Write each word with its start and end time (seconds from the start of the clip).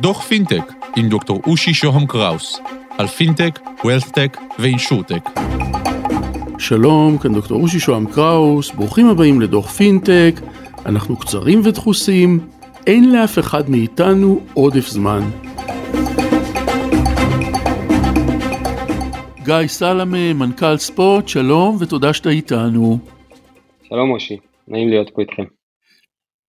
דוח 0.00 0.22
פינטק 0.22 0.72
עם 0.96 1.08
דוקטור 1.08 1.40
אושי 1.46 1.74
שוהם 1.74 2.06
קראוס 2.06 2.60
על 2.98 3.06
פינטק, 3.06 3.58
WealthTech 3.84 4.36
ואינשורטק. 4.58 5.30
שלום, 6.58 7.18
כאן 7.18 7.34
דוקטור 7.34 7.62
אושי 7.62 7.80
שוהם 7.80 8.06
קראוס, 8.06 8.70
ברוכים 8.70 9.06
הבאים 9.06 9.40
לדוח 9.40 9.70
פינטק, 9.70 10.40
אנחנו 10.86 11.16
קצרים 11.16 11.60
ודחוסים, 11.64 12.40
אין 12.86 13.12
לאף 13.12 13.38
אחד 13.38 13.70
מאיתנו 13.70 14.40
עודף 14.54 14.88
זמן. 14.88 15.20
גיא 19.44 19.66
סלמה, 19.66 20.32
מנכ"ל 20.34 20.76
Spott, 20.76 21.28
שלום 21.28 21.76
ותודה 21.80 22.12
שאתה 22.12 22.28
איתנו. 22.28 22.98
שלום 23.88 24.08
אושי, 24.08 24.36
נעים 24.68 24.88
להיות 24.88 25.10
פה 25.14 25.22
איתכם. 25.22 25.59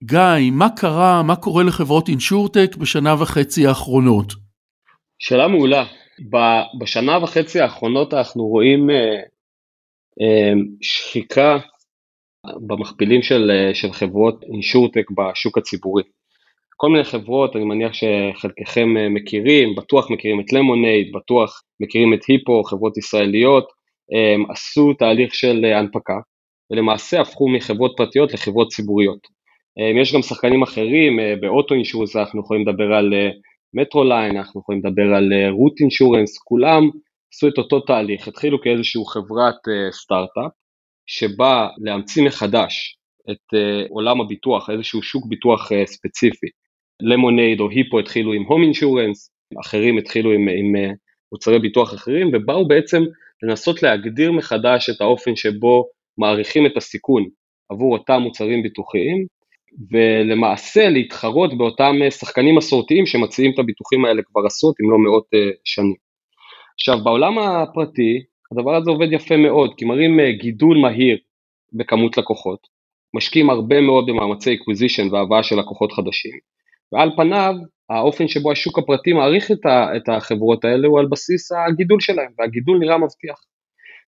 גיא, 0.03 0.51
מה 0.51 0.67
קרה, 0.69 1.23
מה 1.23 1.35
קורה 1.35 1.63
לחברות 1.63 2.09
אינשורטק 2.09 2.75
בשנה 2.75 3.15
וחצי 3.21 3.67
האחרונות? 3.67 4.33
שאלה 5.19 5.47
מעולה. 5.47 5.85
בשנה 6.79 7.23
וחצי 7.23 7.59
האחרונות 7.59 8.13
אנחנו 8.13 8.47
רואים 8.47 8.89
אה, 8.89 9.15
אה, 10.21 10.53
שחיקה 10.81 11.57
במכפילים 12.67 13.21
של, 13.21 13.51
אה, 13.51 13.75
של 13.75 13.91
חברות 13.91 14.43
אינשורטק 14.53 15.05
בשוק 15.11 15.57
הציבורי. 15.57 16.03
כל 16.77 16.89
מיני 16.89 17.03
חברות, 17.03 17.55
אני 17.55 17.65
מניח 17.65 17.91
שחלקכם 17.93 18.89
מכירים, 19.09 19.75
בטוח 19.75 20.11
מכירים 20.11 20.39
את 20.39 20.53
למונייד, 20.53 21.11
בטוח 21.13 21.61
מכירים 21.79 22.13
את 22.13 22.19
היפו, 22.27 22.63
חברות 22.63 22.97
ישראליות, 22.97 23.67
עשו 24.49 24.93
תהליך 24.93 25.35
של 25.35 25.65
הנפקה, 25.65 26.19
ולמעשה 26.71 27.21
הפכו 27.21 27.49
מחברות 27.49 27.93
פרטיות 27.97 28.33
לחברות 28.33 28.67
ציבוריות. 28.67 29.40
יש 30.01 30.13
גם 30.13 30.21
שחקנים 30.21 30.63
אחרים, 30.63 31.19
באוטו 31.41 31.75
אינשורנס 31.75 32.15
אנחנו 32.15 32.39
יכולים 32.39 32.67
לדבר 32.67 32.93
על 32.93 33.13
מטרוליין, 33.73 34.37
אנחנו 34.37 34.61
יכולים 34.61 34.81
לדבר 34.85 35.15
על 35.15 35.33
רוט 35.49 35.79
אינשורנס, 35.79 36.37
כולם 36.37 36.83
עשו 37.33 37.47
את 37.47 37.57
אותו 37.57 37.79
תהליך, 37.79 38.27
התחילו 38.27 38.61
כאיזושהי 38.61 39.01
חברת 39.13 39.55
סטארט-אפ, 39.91 40.51
שבא 41.07 41.67
להמציא 41.77 42.23
מחדש 42.23 42.97
את 43.31 43.59
עולם 43.89 44.21
הביטוח, 44.21 44.69
איזשהו 44.69 45.03
שוק 45.03 45.25
ביטוח 45.25 45.69
ספציפי. 45.85 46.47
למונייד 47.01 47.59
או 47.59 47.69
היפו 47.69 47.99
התחילו 47.99 48.33
עם 48.33 48.43
הום 48.43 48.63
אינשורנס, 48.63 49.31
אחרים 49.61 49.97
התחילו 49.97 50.31
עם, 50.31 50.47
עם 50.49 50.75
אה, 50.75 50.91
מוצרי 51.31 51.59
ביטוח 51.59 51.93
אחרים, 51.93 52.31
ובאו 52.33 52.67
בעצם 52.67 53.03
לנסות 53.43 53.83
להגדיר 53.83 54.31
מחדש 54.31 54.89
את 54.89 55.01
האופן 55.01 55.35
שבו 55.35 55.85
מעריכים 56.17 56.65
את 56.65 56.77
הסיכון 56.77 57.23
עבור 57.69 57.97
אותם 57.97 58.21
מוצרים 58.21 58.63
ביטוחיים, 58.63 59.25
ולמעשה 59.91 60.89
להתחרות 60.89 61.57
באותם 61.57 61.95
אה, 62.01 62.11
שחקנים 62.11 62.55
מסורתיים 62.55 63.05
שמציעים 63.05 63.51
את 63.53 63.59
הביטוחים 63.59 64.05
האלה 64.05 64.21
כבר 64.25 64.41
עשרות 64.45 64.75
אם 64.83 64.91
לא 64.91 64.97
מאות 64.97 65.27
אה, 65.33 65.49
שנים. 65.63 65.95
עכשיו 66.73 67.03
בעולם 67.03 67.39
הפרטי 67.39 68.23
הדבר 68.51 68.75
הזה 68.75 68.89
עובד 68.89 69.07
יפה 69.11 69.37
מאוד, 69.37 69.73
כי 69.77 69.85
מראים 69.85 70.19
גידול 70.39 70.77
מהיר 70.77 71.17
בכמות 71.73 72.17
לקוחות, 72.17 72.59
משקיעים 73.13 73.49
הרבה 73.49 73.81
מאוד 73.81 74.05
במאמצי 74.07 74.53
acquisition 74.53 75.13
והבאה 75.13 75.43
של 75.43 75.59
לקוחות 75.59 75.91
חדשים, 75.91 76.33
ועל 76.91 77.11
פניו 77.15 77.53
האופן 77.89 78.27
שבו 78.27 78.51
השוק 78.51 78.79
הפרטי 78.79 79.13
מעריך 79.13 79.51
את 79.95 80.09
החברות 80.09 80.65
האלה 80.65 80.87
הוא 80.87 80.99
על 80.99 81.05
בסיס 81.11 81.51
הגידול 81.51 81.99
שלהם, 81.99 82.31
והגידול 82.39 82.79
נראה 82.79 82.97
מבטיח. 82.97 83.39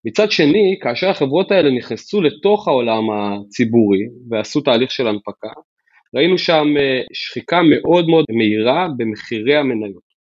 מצד 0.06 0.32
שני, 0.32 0.78
כאשר 0.82 1.10
החברות 1.10 1.52
האלה 1.52 1.72
נכנסו 1.72 2.22
לתוך 2.22 2.68
העולם 2.68 3.04
הציבורי 3.12 4.00
ועשו 4.30 4.62
תהליך 4.62 4.92
של 4.92 5.08
הנפקה, 5.08 5.50
ראינו 6.16 6.38
שם 6.38 6.68
אה, 6.78 7.02
שחיקה 7.14 7.62
מאוד 7.62 8.08
מאוד 8.08 8.26
מהירה 8.30 8.88
במחירי 8.98 9.56
המניות. 9.56 10.14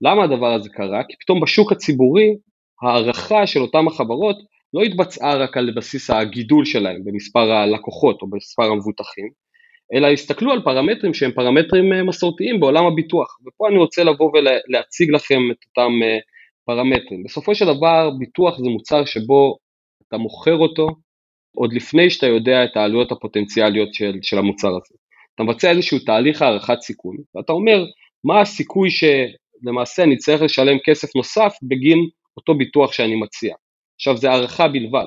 למה 0.00 0.24
הדבר 0.24 0.54
הזה 0.54 0.68
קרה? 0.68 1.02
כי 1.08 1.16
פתאום 1.20 1.40
בשוק 1.40 1.72
הציבורי 1.72 2.36
הערכה 2.82 3.46
של 3.46 3.60
אותם 3.60 3.88
החברות 3.88 4.36
לא 4.74 4.82
התבצעה 4.82 5.36
רק 5.36 5.56
על 5.56 5.72
בסיס 5.76 6.10
הגידול 6.10 6.64
שלהם 6.64 7.04
במספר 7.04 7.52
הלקוחות 7.52 8.22
או 8.22 8.30
במספר 8.30 8.64
המבוטחים, 8.64 9.28
אלא 9.94 10.06
הסתכלו 10.06 10.52
על 10.52 10.62
פרמטרים 10.62 11.14
שהם 11.14 11.32
פרמטרים 11.32 11.92
אה, 11.92 12.02
מסורתיים 12.02 12.60
בעולם 12.60 12.84
הביטוח, 12.84 13.38
ופה 13.46 13.68
אני 13.68 13.78
רוצה 13.78 14.04
לבוא 14.04 14.32
ולהציג 14.32 15.10
לכם 15.10 15.40
את 15.50 15.56
אותם 15.68 15.92
אה, 16.02 16.18
פרמטרים. 16.68 17.22
בסופו 17.22 17.54
של 17.54 17.64
דבר 17.64 18.10
ביטוח 18.18 18.58
זה 18.58 18.68
מוצר 18.68 19.04
שבו 19.04 19.56
אתה 20.08 20.16
מוכר 20.16 20.56
אותו 20.56 20.88
עוד 21.56 21.72
לפני 21.72 22.10
שאתה 22.10 22.26
יודע 22.26 22.64
את 22.64 22.76
העלויות 22.76 23.12
הפוטנציאליות 23.12 23.94
של, 23.94 24.18
של 24.22 24.38
המוצר 24.38 24.68
הזה. 24.68 24.94
אתה 25.34 25.42
מבצע 25.42 25.70
איזשהו 25.70 25.98
תהליך 25.98 26.42
הערכת 26.42 26.80
סיכון, 26.80 27.16
ואתה 27.34 27.52
אומר 27.52 27.84
מה 28.24 28.40
הסיכוי 28.40 28.88
שלמעשה 28.90 30.02
אני 30.02 30.16
צריך 30.16 30.42
לשלם 30.42 30.76
כסף 30.84 31.16
נוסף 31.16 31.54
בגין 31.62 31.98
אותו 32.36 32.54
ביטוח 32.54 32.92
שאני 32.92 33.16
מציע. 33.16 33.54
עכשיו 33.96 34.16
זה 34.16 34.30
הערכה 34.30 34.68
בלבד, 34.68 35.06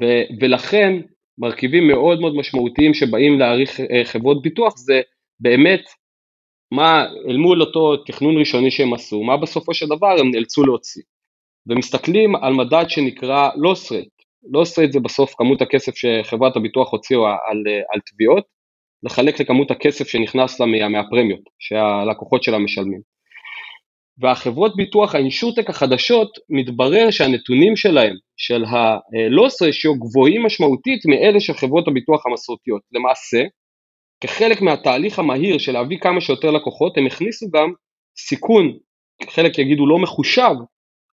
ו, 0.00 0.04
ולכן 0.40 0.92
מרכיבים 1.38 1.88
מאוד 1.88 2.20
מאוד 2.20 2.36
משמעותיים 2.36 2.94
שבאים 2.94 3.38
להעריך 3.38 3.80
אה, 3.80 4.04
חברות 4.04 4.42
ביטוח 4.42 4.76
זה 4.76 5.00
באמת 5.40 5.82
מה 6.72 7.04
אל 7.28 7.36
מול 7.36 7.60
אותו 7.60 7.96
תכנון 7.96 8.38
ראשוני 8.38 8.70
שהם 8.70 8.94
עשו, 8.94 9.22
מה 9.22 9.36
בסופו 9.36 9.74
של 9.74 9.86
דבר 9.86 10.20
הם 10.20 10.30
נאלצו 10.30 10.62
להוציא. 10.64 11.02
ומסתכלים 11.66 12.36
על 12.36 12.52
מדד 12.52 12.84
שנקרא 12.88 13.50
loss 13.50 13.92
rate, 13.92 14.24
loss 14.54 14.70
rate 14.78 14.92
זה 14.92 15.00
בסוף 15.00 15.34
כמות 15.34 15.62
הכסף 15.62 15.92
שחברת 15.96 16.56
הביטוח 16.56 16.92
הוציאו 16.92 17.26
על, 17.26 17.62
אה, 17.68 17.80
על 17.92 18.00
תביעות, 18.06 18.44
לחלק 19.02 19.40
לכמות 19.40 19.70
הכסף 19.70 20.08
שנכנס 20.08 20.60
לה 20.60 20.66
מה, 20.66 20.88
מהפרמיות 20.88 21.40
שהלקוחות 21.58 22.42
שלה 22.42 22.58
משלמים. 22.58 23.00
והחברות 24.18 24.76
ביטוח 24.76 25.14
האינשורטק 25.14 25.70
החדשות 25.70 26.28
מתברר 26.50 27.10
שהנתונים 27.10 27.76
שלהם 27.76 28.14
של 28.36 28.64
ה-loss 28.64 29.54
ratio 29.66 29.98
גבוהים 29.98 30.46
משמעותית 30.46 31.06
מאלה 31.06 31.40
של 31.40 31.52
חברות 31.52 31.88
הביטוח 31.88 32.26
המסורתיות. 32.26 32.82
למעשה, 32.92 33.42
כחלק 34.20 34.62
מהתהליך 34.62 35.18
המהיר 35.18 35.58
של 35.58 35.72
להביא 35.72 35.98
כמה 35.98 36.20
שיותר 36.20 36.50
לקוחות, 36.50 36.98
הם 36.98 37.06
הכניסו 37.06 37.46
גם 37.50 37.72
סיכון, 38.18 38.78
חלק 39.30 39.58
יגידו 39.58 39.86
לא 39.86 39.98
מחושב, 39.98 40.54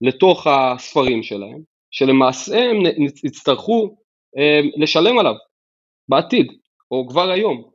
לתוך 0.01 0.47
הספרים 0.47 1.23
שלהם, 1.23 1.59
שלמעשה 1.91 2.71
הם 2.71 2.83
יצטרכו 3.25 3.97
אה, 4.39 4.61
לשלם 4.77 5.19
עליו 5.19 5.35
בעתיד, 6.09 6.47
או 6.91 7.07
כבר 7.09 7.31
היום. 7.31 7.71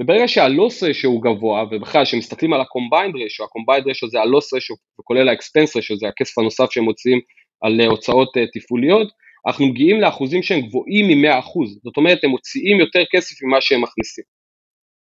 וברגע 0.00 0.28
שהלוס 0.28 0.82
רשו 0.82 1.08
הוא 1.08 1.22
גבוה, 1.22 1.64
ובכלל 1.70 2.04
כשמסתכלים 2.04 2.52
על 2.52 2.60
ה-combined 2.60 3.14
ratio, 3.14 3.44
ה-combined 3.44 3.84
ratio 3.84 4.10
זה 4.10 4.20
הלוס 4.20 4.54
רשו, 4.54 4.74
וכולל 5.00 5.28
ה-expense 5.28 5.78
ratio, 5.78 5.96
זה 5.96 6.08
הכסף 6.08 6.38
הנוסף 6.38 6.70
שהם 6.70 6.84
מוציאים 6.84 7.20
על 7.60 7.80
אה, 7.80 7.86
הוצאות 7.86 8.36
uh, 8.36 8.40
תפעוליות, 8.52 9.08
אנחנו 9.46 9.66
מגיעים 9.66 10.00
לאחוזים 10.00 10.42
שהם 10.42 10.60
גבוהים 10.60 11.06
מ-100%, 11.06 11.66
זאת 11.84 11.96
אומרת 11.96 12.24
הם 12.24 12.30
מוציאים 12.30 12.80
יותר 12.80 13.02
כסף 13.12 13.42
ממה 13.42 13.60
שהם 13.60 13.82
מכניסים. 13.82 14.24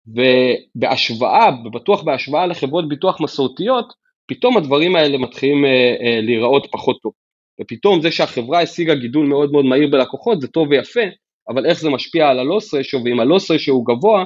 ובהשוואה, 0.07 1.51
בטוח 1.73 2.03
בהשוואה 2.03 2.47
לחברות 2.47 2.89
ביטוח 2.89 3.21
מסורתיות, 3.21 3.93
פתאום 4.27 4.57
הדברים 4.57 4.97
האלה 4.97 5.19
מתחילים 5.19 5.65
uh, 5.65 5.69
uh, 5.69 6.27
להיראות 6.27 6.67
פחות 6.73 6.97
טוב. 7.03 7.13
ופתאום 7.61 8.01
זה 8.01 8.11
שהחברה 8.11 8.61
השיגה 8.61 8.95
גידול 8.95 9.27
מאוד 9.27 9.53
מאוד 9.53 9.65
מהיר 9.65 9.89
בלקוחות 9.91 10.41
זה 10.41 10.49
טוב 10.49 10.69
ויפה, 10.71 11.01
אבל 11.49 11.67
איך 11.67 11.81
זה 11.81 11.91
משפיע 11.91 12.29
על 12.29 12.39
הלוס 12.39 12.75
רשו, 12.75 13.01
ואם 13.05 13.21
הלוס 13.21 13.51
רשו 13.51 13.73
הוא 13.73 13.87
גבוה, 13.87 14.25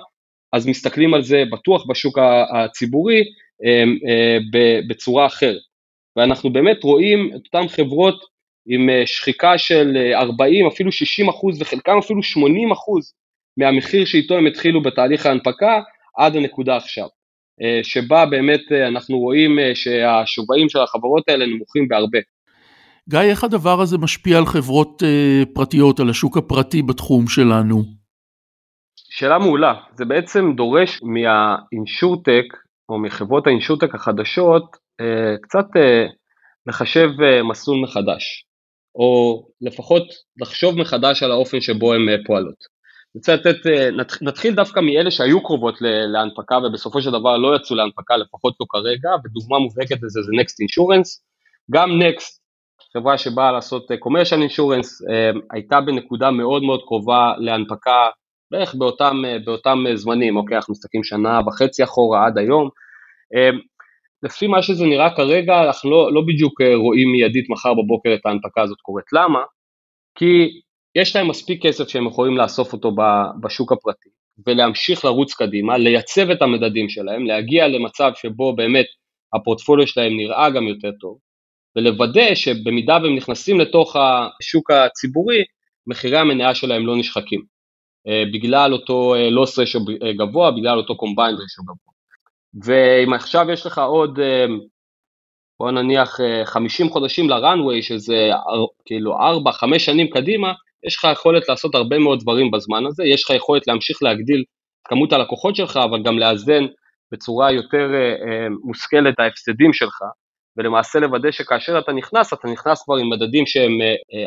אז 0.53 0.67
מסתכלים 0.67 1.15
על 1.15 1.23
זה 1.23 1.43
בטוח 1.53 1.87
בשוק 1.89 2.19
הציבורי 2.55 3.25
אמ, 3.65 3.97
אה, 4.09 4.39
בצורה 4.89 5.27
אחרת. 5.27 5.61
ואנחנו 6.17 6.53
באמת 6.53 6.85
רואים 6.85 7.31
את 7.37 7.41
אותן 7.47 7.69
חברות 7.69 8.25
עם 8.67 8.91
אה, 8.91 9.07
שחיקה 9.07 9.59
של 9.59 9.97
40, 10.15 10.65
אה, 10.65 10.71
אפילו 10.73 10.93
60 10.93 11.29
אחוז, 11.29 11.63
וחלקם 11.63 11.99
אפילו 11.99 12.23
80 12.23 12.73
אחוז 12.73 13.13
מהמחיר 13.57 14.05
שאיתו 14.05 14.37
הם 14.39 14.47
התחילו 14.47 14.83
בתהליך 14.83 15.27
ההנפקה 15.27 15.81
עד 16.19 16.37
הנקודה 16.37 16.77
עכשיו. 16.77 17.07
שבה 17.83 18.27
באמת 18.27 18.61
אנחנו 18.89 19.19
רואים 19.19 19.59
שהשווים 19.75 20.69
של 20.69 20.79
החברות 20.79 21.29
האלה 21.29 21.47
נמוכים 21.47 21.89
בהרבה. 21.89 22.19
גיא, 23.09 23.21
איך 23.21 23.45
הדבר 23.45 23.81
הזה 23.81 23.99
משפיע 23.99 24.39
על 24.39 24.47
חברות 24.47 25.03
פרטיות, 25.55 26.01
על 26.01 26.11
השוק 26.11 26.37
הפרטי 26.37 26.83
בתחום 26.83 27.29
שלנו? 27.29 27.83
שאלה 29.11 29.39
מעולה, 29.39 29.75
זה 29.95 30.05
בעצם 30.05 30.53
דורש 30.57 31.01
מהאינשורטק 31.03 32.45
או 32.89 32.99
מחברות 32.99 33.47
האינשורטק 33.47 33.95
החדשות 33.95 34.77
אה, 35.01 35.37
קצת 35.43 35.67
אה, 35.77 36.07
לחשב 36.67 37.09
אה, 37.23 37.43
מסלול 37.43 37.83
מחדש, 37.83 38.45
או 38.95 39.43
לפחות 39.61 40.03
לחשוב 40.41 40.81
מחדש 40.81 41.23
על 41.23 41.31
האופן 41.31 41.61
שבו 41.61 41.95
הן 41.95 42.25
פועלות. 42.27 42.70
אני 43.15 43.19
רוצה 43.19 43.35
לתת, 43.35 43.57
נתחיל 44.23 44.55
דווקא 44.55 44.81
מאלה 44.81 45.11
שהיו 45.11 45.43
קרובות 45.43 45.75
להנפקה 46.13 46.59
ובסופו 46.59 47.03
של 47.03 47.11
דבר 47.11 47.37
לא 47.37 47.57
יצאו 47.57 47.77
להנפקה, 47.77 48.17
לפחות 48.17 48.55
לא 48.61 48.67
כרגע, 48.69 49.11
ודוגמה 49.25 49.59
מובהקת 49.59 50.03
לזה 50.03 50.21
זה 50.23 50.33
Next 50.33 50.57
Insurance. 50.65 51.09
גם 51.71 51.89
Next, 51.91 52.41
חברה 52.93 53.19
שבאה 53.19 53.53
לעשות 53.53 53.91
commercial 53.91 54.51
insurance, 54.51 54.89
הייתה 55.53 55.81
בנקודה 55.81 56.31
מאוד 56.31 56.63
מאוד 56.63 56.81
קרובה 56.87 57.33
להנפקה 57.39 58.09
בערך 58.51 58.75
באותם, 58.75 59.23
באותם 59.45 59.85
זמנים, 59.95 60.37
אוקיי, 60.37 60.57
אנחנו 60.57 60.73
מסתכלים 60.73 61.05
שנה 61.05 61.41
וחצי 61.47 61.85
אחורה 61.85 62.27
עד 62.27 62.39
היום. 62.39 62.69
לפי 64.23 64.47
מה 64.47 64.63
שזה 64.63 64.85
נראה 64.85 65.17
כרגע, 65.17 65.63
אנחנו 65.63 65.91
לא, 65.91 66.13
לא 66.13 66.21
בדיוק 66.27 66.61
רואים 66.75 67.13
מיידית 67.13 67.51
מחר 67.51 67.75
בבוקר 67.75 68.15
את 68.15 68.27
ההנפקה 68.27 68.63
הזאת 68.63 68.81
קורית. 68.81 69.13
למה? 69.13 69.41
כי 70.15 70.49
יש 70.95 71.17
להם 71.17 71.29
מספיק 71.29 71.67
כסף 71.67 71.89
שהם 71.89 72.07
יכולים 72.07 72.37
לאסוף 72.37 72.73
אותו 72.73 72.93
בשוק 73.43 73.73
הפרטי 73.73 74.09
ולהמשיך 74.47 75.05
לרוץ 75.05 75.35
קדימה, 75.35 75.79
לייצב 75.79 76.31
את 76.31 76.43
המדדים 76.43 76.89
שלהם, 76.89 77.27
להגיע 77.27 77.69
למצב 77.69 78.13
שבו 78.15 78.57
באמת 78.57 78.87
הפורטפוליו 79.35 79.87
שלהם 79.87 80.17
נראה 80.17 80.51
גם 80.51 80.69
יותר 80.69 80.91
טוב, 81.01 81.19
ולוודא 81.77 82.35
שבמידה 82.35 82.99
והם 83.03 83.17
נכנסים 83.17 83.61
לתוך 83.61 83.97
השוק 83.97 84.71
הציבורי, 84.71 85.45
מחירי 85.87 86.19
המניה 86.19 86.55
שלהם 86.55 86.87
לא 86.87 86.97
נשחקים, 86.97 87.43
אה, 88.09 88.23
בגלל 88.33 88.73
אותו 88.73 89.15
loss 89.31 89.59
אה, 89.59 89.63
ratio 89.63 89.79
אה, 90.03 90.13
גבוה, 90.13 90.51
בגלל 90.51 90.79
אותו 90.79 90.97
combined 90.97 91.39
ratio 91.41 91.63
גבוה. 91.63 91.91
ואם 92.65 93.13
עכשיו 93.13 93.51
יש 93.51 93.67
לך 93.67 93.79
עוד, 93.79 94.19
בוא 95.61 95.71
נניח 95.71 96.21
50 96.45 96.91
חודשים 96.91 97.29
לראנוויי, 97.29 97.83
שזה 97.83 98.31
כאילו 98.85 99.19
4-5 99.19 99.79
שנים 99.79 100.11
קדימה, 100.11 100.53
יש 100.87 100.97
לך 100.97 101.07
יכולת 101.13 101.49
לעשות 101.49 101.75
הרבה 101.75 101.99
מאוד 101.99 102.21
דברים 102.21 102.51
בזמן 102.51 102.87
הזה, 102.87 103.05
יש 103.05 103.25
לך 103.25 103.31
יכולת 103.31 103.67
להמשיך 103.67 104.03
להגדיל 104.03 104.45
את 104.83 104.89
כמות 104.89 105.13
הלקוחות 105.13 105.57
שלך, 105.57 105.77
אבל 105.77 106.03
גם 106.03 106.19
לאזן 106.19 106.67
בצורה 107.13 107.53
יותר 107.53 107.89
מושכלת 108.65 109.21
ההפסדים 109.21 109.73
שלך, 109.73 109.99
ולמעשה 110.57 110.99
לוודא 110.99 111.31
שכאשר 111.31 111.79
אתה 111.79 111.93
נכנס, 111.93 112.33
אתה 112.33 112.49
נכנס 112.49 112.83
כבר 112.83 112.97
עם 112.97 113.11
מדדים 113.11 113.47
שהם 113.47 113.73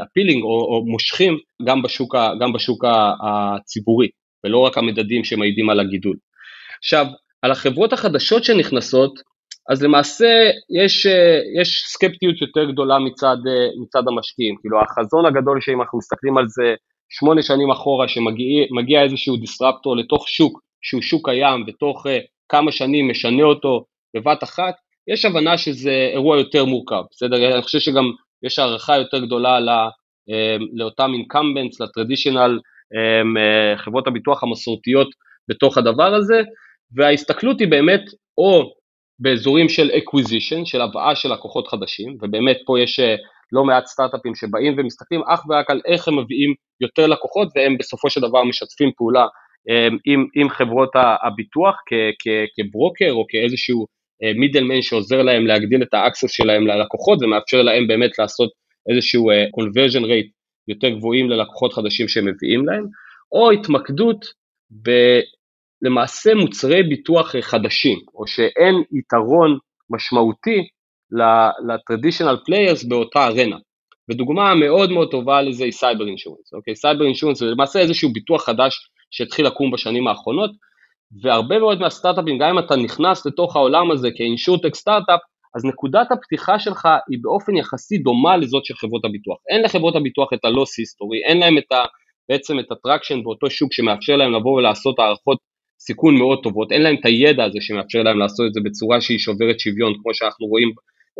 אפילינג 0.04 0.44
או, 0.44 0.50
או 0.50 0.86
מושכים 0.86 1.38
גם 1.68 1.82
בשוק, 1.82 2.16
גם 2.42 2.54
בשוק 2.54 2.86
הציבורי, 3.24 4.08
ולא 4.44 4.58
רק 4.58 4.78
המדדים 4.78 5.24
שמעידים 5.24 5.70
על 5.70 5.80
הגידול. 5.80 6.16
עכשיו, 6.80 7.06
על 7.42 7.52
החברות 7.52 7.94
החדשות 7.94 8.44
שנכנסות, 8.44 9.33
אז 9.70 9.84
למעשה 9.84 10.50
יש, 10.84 11.06
יש 11.62 11.84
סקפטיות 11.88 12.42
יותר 12.42 12.72
גדולה 12.72 13.00
מצד, 13.00 13.38
מצד 13.82 14.04
המשקיעים, 14.08 14.56
כאילו 14.62 14.78
החזון 14.82 15.26
הגדול 15.26 15.62
שאם 15.62 15.82
אנחנו 15.82 15.98
מסתכלים 15.98 16.38
על 16.38 16.46
זה 16.48 16.74
שמונה 17.10 17.42
שנים 17.42 17.72
אחורה, 17.72 18.08
שמגיע 18.08 19.04
איזשהו 19.04 19.38
דיסטרפטור 19.38 19.98
לתוך 19.98 20.30
שוק 20.30 20.62
שהוא 20.82 21.02
שוק 21.02 21.30
קיים, 21.30 21.64
ותוך 21.68 22.06
כמה 22.50 22.72
שנים 22.72 23.10
משנה 23.10 23.44
אותו 23.44 23.86
בבת 24.16 24.44
אחת, 24.44 24.74
יש 25.08 25.26
הבנה 25.26 25.58
שזה 25.58 26.10
אירוע 26.14 26.38
יותר 26.38 26.66
מורכב, 26.66 27.02
בסדר? 27.12 27.54
אני 27.54 27.62
חושב 27.62 27.80
שגם 27.80 28.04
יש 28.44 28.60
הערכה 28.60 28.98
יותר 28.98 29.26
גדולה 29.26 29.60
לא, 29.60 29.74
לאותם 30.74 31.12
incumbents, 31.14 31.82
ל 31.82 31.88
traditional, 31.88 32.60
חברות 33.76 34.08
הביטוח 34.08 34.44
המסורתיות 34.44 35.08
בתוך 35.50 35.78
הדבר 35.78 36.14
הזה, 36.14 36.42
וההסתכלות 36.96 37.60
היא 37.60 37.68
באמת 37.68 38.02
או 38.38 38.74
באזורים 39.20 39.70
של 39.70 39.92
acquisition, 39.92 40.66
של 40.66 40.82
הבאה 40.82 41.16
של 41.16 41.34
לקוחות 41.34 41.68
חדשים, 41.68 42.18
ובאמת 42.22 42.58
פה 42.66 42.80
יש 42.80 43.00
אה, 43.00 43.16
לא 43.52 43.64
מעט 43.66 43.86
סטארט-אפים 43.86 44.36
שבאים 44.36 44.76
ומסתכלים 44.78 45.22
אך 45.28 45.44
ורק 45.50 45.70
על 45.70 45.82
איך 45.86 46.08
הם 46.08 46.20
מביאים 46.20 46.54
יותר 46.82 47.08
לקוחות, 47.08 47.48
והם 47.56 47.78
בסופו 47.78 48.10
של 48.10 48.22
דבר 48.22 48.44
משתפים 48.44 48.92
פעולה 48.98 49.26
עם, 50.06 50.26
עם 50.36 50.50
חברות 50.50 50.90
הביטוח 51.24 51.76
כ, 51.90 51.94
כ, 52.20 52.28
כברוקר 52.56 53.12
או 53.12 53.26
כאיזשהו 53.30 53.86
middleman 54.36 54.76
אה, 54.76 54.82
שעוזר 54.82 55.22
להם 55.22 55.48
להגדיל 55.48 55.84
את 55.84 55.94
ה 55.94 55.99
access 55.99 56.32
שלהם 56.32 56.68
ללקוחות 56.68 57.20
ומאפשר 57.22 57.62
להם 57.62 57.88
באמת 57.88 58.20
לעשות 58.20 58.50
איזשהו 58.90 59.32
אה, 59.32 59.46
conversion 59.46 60.04
rate 60.04 60.32
יותר 60.68 60.90
גבוהים 60.90 61.30
ללקוחות 61.30 61.74
חדשים 61.74 62.08
שהם 62.08 62.26
מביאים 62.26 62.66
להם, 62.66 62.86
או 63.32 63.52
התמקדות 63.52 64.26
למעשה 65.84 66.36
מוצרי 66.36 66.84
ביטוח 66.84 67.36
חדשים, 67.42 68.00
או 68.16 68.28
שאין 68.28 68.76
יתרון 68.92 69.58
משמעותי 69.90 70.68
ל-traditional 71.12 72.38
players 72.50 72.90
באותה 72.90 73.28
ארנה. 73.28 73.58
ודוגמה 74.10 74.56
מאוד 74.56 74.92
מאוד 74.92 75.12
טובה 75.12 75.42
לזה 75.42 75.64
היא 75.64 75.72
cyber 75.72 76.08
insurance, 76.08 76.54
אוקיי? 76.54 76.76
cyber 76.76 77.06
insurance 77.06 77.40
זה 77.40 77.46
למעשה 77.46 77.80
איזשהו 77.80 78.14
ביטוח 78.14 78.46
חדש 78.46 78.76
שהתחיל 79.12 79.46
לקום 79.46 79.72
בשנים 79.72 80.08
האחרונות, 80.08 80.52
והרבה 81.24 81.60
מאוד 81.60 81.80
מהסטארט-אפים, 81.80 82.38
גם 82.38 82.50
אם 82.50 82.60
אתה 82.60 82.76
נכנס 82.76 83.26
לתוך 83.26 83.56
העולם 83.56 83.92
הזה 83.92 84.10
כאינשורטק 84.16 84.76
סטארט-אפ, 84.76 85.20
אז 85.56 85.66
נקודת 85.66 86.12
הפתיחה 86.12 86.60
שלך 86.60 86.88
היא 87.10 87.20
באופן 87.22 87.56
יחסי 87.56 87.98
דומה 87.98 88.38
לזאת 88.38 88.66
של 88.66 88.76
חברות 88.76 89.06
הביטוח. 89.06 89.38
אין 89.50 89.64
לחברות 89.64 89.96
הביטוח 89.96 90.34
את 90.34 90.46
ה-loss 90.46 90.74
history, 90.80 91.30
אין 91.30 91.40
להם 91.40 91.58
את 91.58 91.72
ה, 91.72 91.84
בעצם 92.30 92.60
את 92.60 92.72
ה 92.72 92.77
traction 92.77 93.24
באותו 93.24 93.50
שוק 93.50 93.74
שמאפשר 93.74 94.16
להם 94.16 94.34
לבוא 94.34 94.52
ולעשות 94.52 95.00
הערכות 95.00 95.38
סיכון 95.80 96.18
מאוד 96.18 96.40
טובות, 96.44 96.72
אין 96.72 96.82
להם 96.82 96.96
את 97.00 97.06
הידע 97.06 97.44
הזה 97.44 97.58
שמאפשר 97.62 98.04
להם 98.04 98.20
לעשות 98.20 98.46
את 98.48 98.54
זה 98.54 98.62
בצורה 98.64 99.02
שהיא 99.02 99.20
שוברת 99.20 99.60
שוויון, 99.60 99.94
כמו 100.04 100.14
שאנחנו 100.14 100.48
רואים 100.48 100.72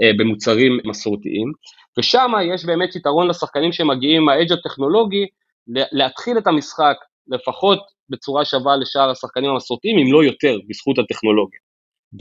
אה, 0.02 0.12
במוצרים 0.18 0.80
מסורתיים, 0.86 1.52
ושם 2.00 2.32
יש 2.54 2.66
באמת 2.66 2.96
יתרון 2.96 3.28
לשחקנים 3.28 3.72
שמגיעים 3.72 4.22
עם 4.22 4.30
ה 4.30 4.34
edge 4.34 4.52
הטכנולוגי, 4.52 5.26
להתחיל 5.68 6.38
את 6.38 6.48
המשחק 6.48 6.96
לפחות 7.28 7.80
בצורה 8.10 8.46
שווה 8.46 8.78
לשאר 8.78 9.10
השחקנים 9.10 9.50
המסורתיים, 9.50 9.98
אם 9.98 10.14
לא 10.14 10.24
יותר, 10.24 10.58
בזכות 10.70 11.00
הטכנולוגיה. 11.00 11.60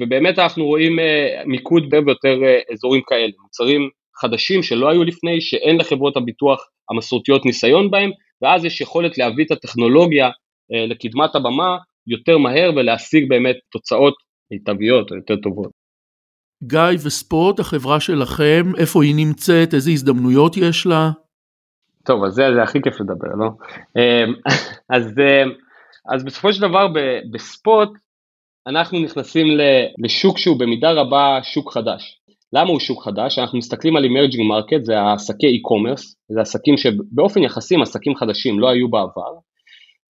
ובאמת 0.00 0.38
אנחנו 0.38 0.64
רואים 0.64 0.98
אה, 0.98 1.42
מיקוד 1.46 1.90
ביותר 1.90 2.42
אה, 2.44 2.60
אזורים 2.72 3.02
כאלה, 3.06 3.32
מוצרים 3.42 3.88
חדשים 4.20 4.62
שלא 4.62 4.90
היו 4.90 5.04
לפני, 5.04 5.40
שאין 5.40 5.76
לחברות 5.76 6.16
הביטוח 6.16 6.68
המסורתיות 6.90 7.44
ניסיון 7.44 7.90
בהם, 7.90 8.10
ואז 8.42 8.64
יש 8.64 8.80
יכולת 8.80 9.18
להביא 9.18 9.44
את 9.44 9.50
הטכנולוגיה 9.50 10.30
לקדמת 10.70 11.34
הבמה 11.34 11.76
יותר 12.06 12.38
מהר 12.38 12.70
ולהשיג 12.76 13.28
באמת 13.28 13.56
תוצאות 13.72 14.14
מיטביות 14.50 15.10
או 15.10 15.16
יותר 15.16 15.36
טובות. 15.36 15.70
גיא 16.62 16.98
וספורט, 17.04 17.60
החברה 17.60 18.00
שלכם, 18.00 18.72
איפה 18.78 19.02
היא 19.02 19.14
נמצאת, 19.16 19.74
איזה 19.74 19.90
הזדמנויות 19.90 20.56
יש 20.56 20.86
לה? 20.86 21.10
טוב, 22.04 22.24
אז 22.24 22.32
זה, 22.32 22.42
זה 22.54 22.62
הכי 22.62 22.82
כיף 22.82 23.00
לדבר, 23.00 23.34
לא? 23.38 23.48
אמ, 23.96 24.34
אז, 24.96 25.04
אמ, 25.18 25.50
אז 26.14 26.24
בסופו 26.24 26.52
של 26.52 26.62
דבר 26.68 26.86
בספוט 27.32 27.88
אנחנו 28.66 29.00
נכנסים 29.00 29.46
לשוק 30.04 30.38
שהוא 30.38 30.58
במידה 30.58 30.92
רבה 30.92 31.38
שוק 31.42 31.72
חדש. 31.72 32.18
למה 32.52 32.70
הוא 32.70 32.80
שוק 32.80 33.04
חדש? 33.04 33.38
אנחנו 33.38 33.58
מסתכלים 33.58 33.96
על 33.96 34.04
emerging 34.04 34.46
market, 34.52 34.84
זה 34.84 35.00
העסקי 35.00 35.46
e-commerce, 35.46 36.02
זה 36.28 36.40
עסקים 36.40 36.76
שבאופן 36.76 37.42
יחסי 37.42 37.74
הם 37.74 37.82
עסקים 37.82 38.16
חדשים, 38.16 38.60
לא 38.60 38.68
היו 38.70 38.90
בעבר, 38.90 39.32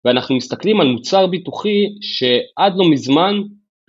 ואנחנו 0.04 0.36
מסתכלים 0.36 0.80
על 0.80 0.86
מוצר 0.86 1.26
ביטוחי 1.26 1.84
שעד 2.00 2.72
לא 2.76 2.90
מזמן 2.90 3.34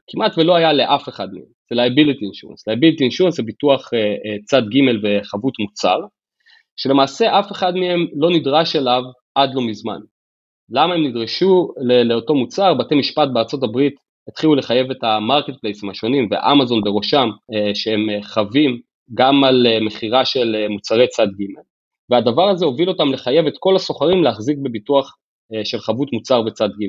כמעט 0.08 0.38
ולא 0.38 0.56
היה 0.56 0.74
לאף 0.74 1.10
אחד 1.10 1.28
מהם, 1.34 1.44
זה 1.70 1.82
liability 1.82 2.24
insurance, 2.24 2.62
liability 2.70 3.02
insurance 3.10 3.32
זה 3.32 3.44
ביטוח 3.44 3.88
uh, 3.88 3.88
uh, 3.88 4.44
צד 4.46 4.62
ג' 4.62 4.80
וחבות 5.04 5.54
מוצר, 5.60 5.98
שלמעשה 6.76 7.40
אף 7.40 7.52
אחד 7.52 7.76
מהם 7.76 8.08
לא 8.16 8.30
נדרש 8.30 8.76
אליו 8.76 9.02
עד 9.36 9.50
לא 9.54 9.62
מזמן. 9.62 10.00
למה 10.70 10.94
הם 10.94 11.04
נדרשו 11.08 11.74
לאותו 12.06 12.34
מוצר? 12.36 12.74
בתי 12.74 12.96
משפט 12.96 13.30
בארצות 13.34 13.64
הברית 13.64 13.96
התחילו 14.28 14.56
לחייב 14.56 14.92
את 14.92 15.04
המרקט 15.04 15.54
פלייסים 15.62 15.90
השונים 15.90 16.28
ואמזון 16.32 16.82
בראשם 16.82 17.30
אה, 17.54 17.76
שהם 17.76 18.10
אה, 18.10 18.24
חווים 18.24 18.80
גם 19.14 19.44
על 19.44 19.68
אה, 19.68 19.80
מכירה 19.80 20.26
של 20.26 20.56
מוצרי 20.70 21.08
צד 21.08 21.28
ג' 21.28 21.60
והדבר 22.10 22.50
הזה 22.50 22.66
הוביל 22.66 22.90
אותם 22.90 23.14
לחייב 23.14 23.48
את 23.48 23.54
כל 23.60 23.76
הסוחרים 23.76 24.24
להחזיק 24.24 24.58
בביטוח 24.64 25.18
של 25.64 25.80
חבות 25.80 26.14
מוצר 26.14 26.42
בצד 26.42 26.70
ג'. 26.70 26.86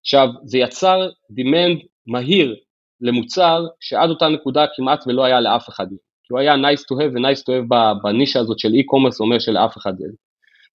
עכשיו 0.00 0.28
זה 0.44 0.58
יצר 0.58 1.08
demand 1.30 1.86
מהיר 2.06 2.56
למוצר 3.00 3.66
שעד 3.80 4.10
אותה 4.10 4.28
נקודה 4.28 4.64
כמעט 4.76 5.04
ולא 5.06 5.24
היה 5.24 5.40
לאף 5.40 5.68
אחד. 5.68 5.86
כי 5.88 6.32
הוא 6.32 6.40
היה 6.40 6.54
nice 6.54 6.80
to 6.80 6.94
have 7.00 7.14
ו-nice 7.14 7.40
to 7.40 7.50
have 7.50 8.02
בנישה 8.02 8.40
הזאת 8.40 8.58
של 8.58 8.68
e-commerce 8.68 9.20
אומר 9.20 9.38
שלאף 9.38 9.76
אחד 9.76 9.92
אין. 10.00 10.12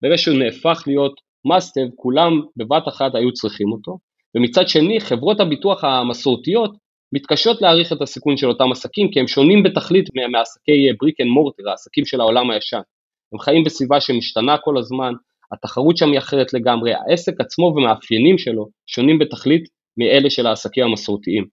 ברגע 0.03 0.19
שהוא 0.19 0.39
נהפך 0.39 0.83
להיות 0.87 1.21
must 1.49 1.71
have, 1.71 1.95
כולם 1.97 2.41
בבת 2.57 2.89
אחת 2.89 3.15
היו 3.15 3.33
צריכים 3.33 3.73
אותו, 3.73 3.99
ומצד 4.37 4.69
שני 4.69 5.01
חברות 5.01 5.41
הביטוח 5.41 5.85
המסורתיות 5.85 6.71
מתקשות 7.13 7.63
להעריך 7.63 7.93
את 7.93 8.03
הסיכון 8.03 8.37
של 8.37 8.49
אותם 8.49 8.73
עסקים 8.73 9.11
כי 9.11 9.21
הם 9.21 9.29
שונים 9.29 9.63
בתכלית 9.63 10.05
מעסקי 10.33 10.93
brick 11.00 11.21
and 11.21 11.29
mortar, 11.29 11.71
העסקים 11.71 12.07
של 12.07 12.21
העולם 12.21 12.51
הישן. 12.51 12.81
הם 13.33 13.39
חיים 13.39 13.65
בסביבה 13.65 14.01
שמשתנה 14.01 14.59
כל 14.59 14.79
הזמן, 14.79 15.13
התחרות 15.52 15.97
שם 15.97 16.11
היא 16.11 16.19
אחרת 16.19 16.52
לגמרי, 16.52 16.92
העסק 16.95 17.40
עצמו 17.40 17.66
ומאפיינים 17.76 18.38
שלו 18.38 18.69
שונים 18.87 19.19
בתכלית 19.19 19.62
מאלה 19.97 20.30
של 20.30 20.47
העסקים 20.47 20.85
המסורתיים. 20.85 21.47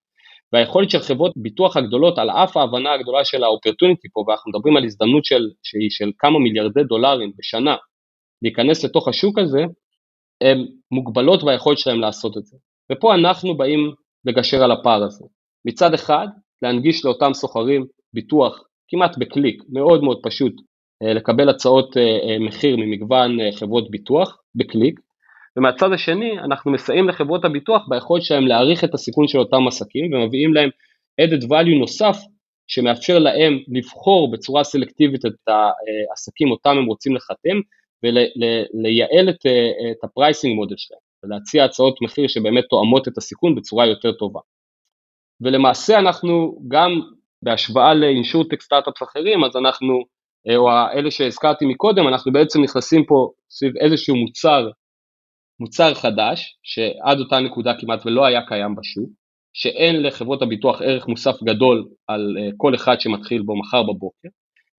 והיכולת 0.54 0.90
של 0.90 1.00
חברות 1.00 1.34
ביטוח 1.36 1.78
הגדולות, 1.78 2.20
על 2.20 2.30
אף 2.30 2.58
ההבנה 2.58 2.94
הגדולה 2.94 3.26
של 3.26 3.44
ה 3.44 3.49
opportunity 3.49 4.08
פה, 4.14 4.24
ואנחנו 4.28 4.52
מדברים 4.52 4.78
על 4.78 4.84
הזדמנות 4.84 5.26
של, 5.26 5.42
שהיא 5.64 5.90
של 5.90 6.12
כמה 6.20 6.40
מיליארדי 6.40 6.84
דולרים 6.84 7.32
בשנה, 7.38 7.76
להיכנס 8.42 8.86
לתוך 8.86 9.08
השוק 9.08 9.40
הזה, 9.40 9.64
הן 10.42 10.68
מוגבלות 10.92 11.44
ביכולת 11.44 11.78
שלהם 11.78 12.00
לעשות 12.00 12.38
את 12.38 12.46
זה. 12.46 12.58
ופה 12.92 13.16
אנחנו 13.16 13.58
באים 13.58 13.94
לגשר 14.26 14.64
על 14.64 14.72
הפער 14.72 15.04
הזה. 15.04 15.26
מצד 15.66 15.94
אחד, 15.94 16.28
להנגיש 16.62 17.06
לאותם 17.06 17.34
סוחרים 17.34 17.86
ביטוח 18.14 18.64
כמעט 18.88 19.18
בקליק, 19.18 19.64
מאוד 19.70 20.04
מאוד 20.04 20.20
פשוט, 20.24 20.54
לקבל 21.02 21.50
הצעות 21.50 21.98
אה, 21.98 22.02
אה, 22.02 22.40
מחיר 22.40 22.78
ממגוון 22.78 23.52
חברות 23.52 23.92
ביטוח 23.92 24.38
בקליק, 24.56 25.00
ומהצד 25.58 25.92
השני 25.92 26.40
אנחנו 26.40 26.72
מסייעים 26.72 27.10
לחברות 27.10 27.46
הביטוח 27.46 27.88
ביכולת 27.90 28.24
שלהם 28.24 28.48
להעריך 28.48 28.84
את 28.84 28.94
הסיכון 28.94 29.28
של 29.28 29.40
אותם 29.40 29.68
עסקים 29.68 30.14
ומביאים 30.14 30.54
להם 30.54 30.70
added 31.22 31.44
value 31.44 31.80
נוסף 31.80 32.18
שמאפשר 32.68 33.20
להם 33.20 33.60
לבחור 33.68 34.32
בצורה 34.32 34.64
סלקטיבית 34.64 35.26
את 35.26 35.48
העסקים 35.48 36.52
אותם 36.52 36.78
הם 36.78 36.86
רוצים 36.86 37.16
לחתם 37.16 37.60
ולייעל 38.04 39.30
את, 39.30 39.46
את 39.92 40.04
ה 40.04 40.10
pricing 40.10 40.56
model 40.56 40.76
שלהם 40.78 41.00
ולהציע 41.24 41.66
הצעות 41.66 42.02
מחיר 42.02 42.28
שבאמת 42.28 42.66
תואמות 42.70 43.08
את 43.08 43.18
הסיכון 43.18 43.56
בצורה 43.56 43.86
יותר 43.86 44.12
טובה. 44.12 44.40
ולמעשה 45.42 46.00
אנחנו 46.00 46.60
גם 46.68 47.02
בהשוואה 47.44 47.94
ל 47.94 48.00
InsurTech 48.00 48.62
startups 48.62 49.04
אחרים 49.04 49.44
אז 49.44 49.56
אנחנו 49.56 50.04
או 50.56 50.70
אלה 50.94 51.12
שהזכרתי 51.12 51.66
מקודם 51.66 52.08
אנחנו 52.08 52.32
בעצם 52.32 52.62
נכנסים 52.62 53.06
פה 53.06 53.32
סביב 53.50 53.78
איזשהו 53.78 54.16
מוצר 54.16 54.70
מוצר 55.60 55.94
חדש 55.94 56.58
שעד 56.64 57.20
אותה 57.20 57.40
נקודה 57.40 57.74
כמעט 57.80 58.06
ולא 58.06 58.26
היה 58.26 58.42
קיים 58.48 58.76
בשוק 58.76 59.10
שאין 59.54 60.04
לחברות 60.04 60.42
הביטוח 60.42 60.82
ערך 60.82 61.08
מוסף 61.08 61.44
גדול 61.44 61.88
על 62.08 62.38
אה, 62.40 62.50
כל 62.58 62.76
אחד 62.76 63.02
שמתחיל 63.02 63.42
בו 63.42 63.60
מחר 63.60 63.84
בבוקר, 63.84 64.30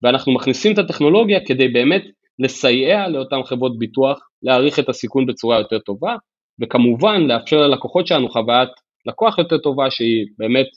ואנחנו 0.03 0.33
מכניסים 0.33 0.73
את 0.73 0.77
הטכנולוגיה 0.77 1.39
כדי 1.45 1.67
באמת 1.67 2.03
לסייע 2.39 3.07
לאותן 3.07 3.43
חברות 3.43 3.79
ביטוח 3.79 4.19
להעריך 4.43 4.79
את 4.79 4.89
הסיכון 4.89 5.25
בצורה 5.25 5.59
יותר 5.59 5.79
טובה, 5.79 6.15
וכמובן 6.61 7.21
לאפשר 7.21 7.57
ללקוחות 7.57 8.07
שלנו 8.07 8.29
חוויית 8.29 8.69
לקוח 9.05 9.37
יותר 9.37 9.57
טובה 9.57 9.91
שהיא 9.91 10.25
באמת 10.37 10.67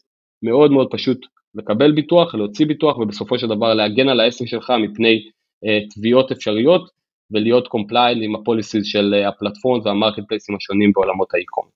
מאוד 0.43 0.71
מאוד 0.71 0.89
פשוט 0.91 1.19
לקבל 1.55 1.93
ביטוח, 1.93 2.35
להוציא 2.35 2.67
ביטוח 2.67 2.99
ובסופו 2.99 3.39
של 3.39 3.47
דבר 3.47 3.75
להגן 3.75 4.09
על 4.09 4.21
העסק 4.21 4.47
שלך 4.47 4.73
מפני 4.83 5.23
uh, 5.65 5.95
תביעות 5.95 6.33
אפשריות 6.33 6.91
ולהיות 7.31 7.69
compliant 7.69 8.23
עם 8.23 8.35
ה 8.35 8.41
policies 8.41 8.87
של 8.87 9.15
uh, 9.15 9.29
הפלטפורמות 9.29 9.87
וה 9.87 9.92
marketplace 9.92 10.23
ים 10.29 10.57
השונים 10.57 10.93
בעולמות 10.93 11.35
ה 11.35 11.38
e-commerce. 11.38 11.73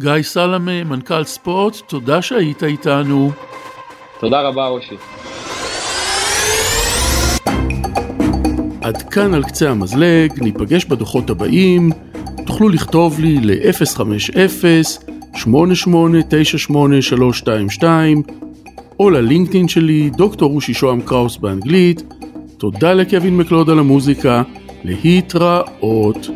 גיא 0.00 0.22
סלמה, 0.22 0.84
מנכ"ל 0.84 1.24
Spott, 1.24 1.74
תודה 1.88 2.22
שהיית 2.22 2.62
איתנו. 2.62 3.30
תודה 4.20 4.48
רבה, 4.48 4.68
אושי. 4.68 4.94
עד 8.82 9.02
כאן 9.02 9.34
על 9.34 9.42
קצה 9.42 9.70
המזלג, 9.70 10.42
ניפגש 10.42 10.84
בדוחות 10.84 11.30
הבאים. 11.30 11.90
תוכלו 12.46 12.68
לכתוב 12.68 13.20
לי 13.20 13.38
ל-050-8898-322 15.36 17.84
או 19.00 19.10
ללינקדאין 19.10 19.68
שלי, 19.68 20.10
דוקטור 20.10 20.52
רושי 20.52 20.74
שוהם 20.74 21.00
קראוס 21.00 21.36
באנגלית. 21.36 22.02
תודה 22.58 22.92
לקווין 22.92 23.36
מקלוד 23.36 23.70
על 23.70 23.78
המוזיקה, 23.78 24.42
להתראות. 24.84 26.28